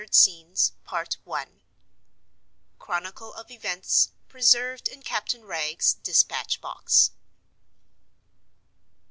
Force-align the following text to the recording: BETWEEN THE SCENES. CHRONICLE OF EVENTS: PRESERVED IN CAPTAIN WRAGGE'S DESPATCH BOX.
BETWEEN 0.01 0.09
THE 0.09 0.15
SCENES. 0.15 0.71
CHRONICLE 2.79 3.33
OF 3.35 3.51
EVENTS: 3.51 4.09
PRESERVED 4.29 4.87
IN 4.87 5.03
CAPTAIN 5.03 5.43
WRAGGE'S 5.45 5.93
DESPATCH 6.01 6.59
BOX. 6.59 7.11